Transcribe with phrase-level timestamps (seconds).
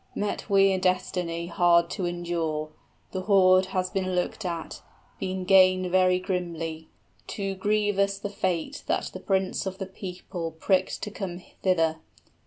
[0.15, 2.69] Met we a destiny Hard to endure:
[3.11, 4.81] the hoard has been looked at,
[5.19, 6.87] Been gained very grimly;
[7.27, 11.99] too grievous the fate that The prince of the people pricked to come thither.